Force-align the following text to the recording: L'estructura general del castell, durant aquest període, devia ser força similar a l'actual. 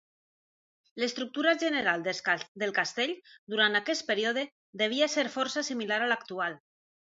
L'estructura 1.01 1.53
general 1.63 2.05
del 2.07 2.71
castell, 2.79 3.13
durant 3.55 3.81
aquest 3.81 4.07
període, 4.09 4.49
devia 4.85 5.11
ser 5.19 5.29
força 5.39 5.67
similar 5.71 6.03
a 6.03 6.11
l'actual. 6.15 6.61